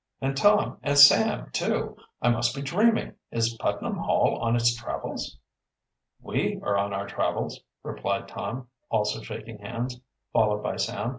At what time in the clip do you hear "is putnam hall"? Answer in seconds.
3.29-4.35